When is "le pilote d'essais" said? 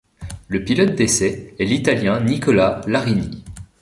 0.47-1.53